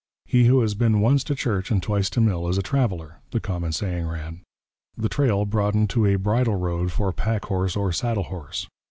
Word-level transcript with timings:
'He 0.25 0.45
who 0.45 0.61
has 0.61 0.73
been 0.73 0.99
once 0.99 1.23
to 1.25 1.35
church 1.35 1.69
and 1.69 1.79
twice 1.79 2.09
to 2.09 2.21
mill 2.21 2.47
is 2.47 2.57
a 2.57 2.63
traveller,' 2.63 3.19
the 3.29 3.39
common 3.39 3.71
saying 3.71 4.07
ran. 4.07 4.41
The 4.97 5.09
trail 5.09 5.45
broadened 5.45 5.91
to 5.91 6.07
a 6.07 6.15
bridle 6.17 6.55
road 6.55 6.91
for 6.91 7.13
pack 7.13 7.45
horse 7.45 7.75
or 7.75 7.91
saddle 7.91 8.23
horse. 8.23 8.67